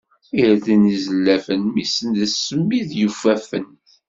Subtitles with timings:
[0.43, 1.83] Irden izellafen, mmi
[2.17, 3.67] d ssmid yufafen.